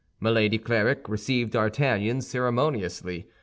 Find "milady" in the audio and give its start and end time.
0.19-0.57